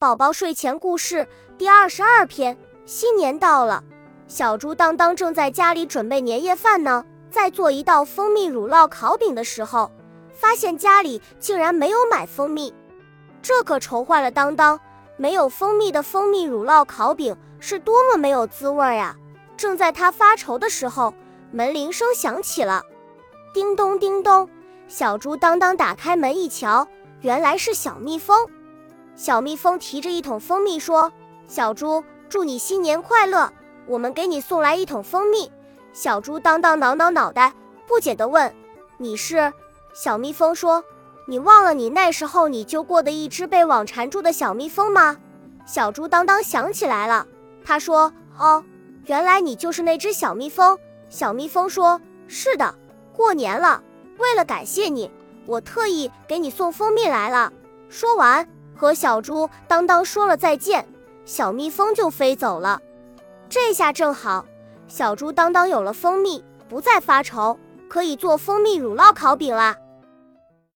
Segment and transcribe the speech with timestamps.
[0.00, 1.28] 宝宝睡前故事
[1.58, 2.56] 第二十二篇：
[2.86, 3.84] 新年到了，
[4.28, 9.92] 小猪当当正在家里准备年夜饭呢，在做一道蜂蜜乳酪烤饼的时候，
[10.32, 12.72] 发现家里竟然没有买蜂蜜，
[13.42, 14.80] 这可愁坏了当当。
[15.18, 19.14] 没有蜂蜜的蜂蜜乳酪烤饼是多么没有滋味啊！
[19.54, 21.12] 正在他发愁的时候，
[21.50, 22.82] 门铃声响起了，
[23.52, 24.48] 叮咚叮咚，
[24.88, 26.88] 小猪当当打开门一瞧，
[27.20, 28.48] 原来是小蜜蜂。
[29.22, 31.12] 小蜜蜂提着一桶蜂蜜说
[31.46, 33.52] ：“小猪，祝你新年快乐！
[33.86, 35.52] 我们给你送来一桶蜂蜜。”
[35.92, 37.52] 小猪当当挠挠脑袋，
[37.86, 38.50] 不解地问
[38.96, 39.52] ：“你是？”
[39.92, 40.82] 小蜜蜂说
[41.28, 45.18] ：“你忘了你那时候你救过的一只被网缠住的小蜜蜂吗？”
[45.68, 47.26] 小猪当当想起来了，
[47.62, 48.64] 他说：“哦，
[49.04, 50.78] 原来你就是那只小蜜蜂。”
[51.10, 52.74] 小蜜蜂说：“是的，
[53.14, 53.82] 过年了，
[54.16, 55.10] 为了感谢你，
[55.44, 57.52] 我特意给你送蜂蜜来了。”
[57.90, 58.48] 说完。
[58.80, 60.88] 和小猪当当说了再见，
[61.26, 62.80] 小蜜蜂就飞走了。
[63.46, 64.46] 这下正好，
[64.88, 67.58] 小猪当当有了蜂蜜，不再发愁，
[67.90, 69.76] 可以做蜂蜜乳酪烤饼啦。